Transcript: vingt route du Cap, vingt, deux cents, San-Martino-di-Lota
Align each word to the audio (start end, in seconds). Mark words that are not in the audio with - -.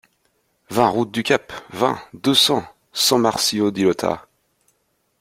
vingt 0.71 0.89
route 0.89 1.11
du 1.11 1.21
Cap, 1.21 1.53
vingt, 1.71 2.01
deux 2.15 2.33
cents, 2.33 2.63
San-Martino-di-Lota 2.91 4.25